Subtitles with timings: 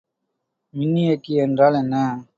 [0.73, 1.95] மின்னியக்கி என்றால் என்ன?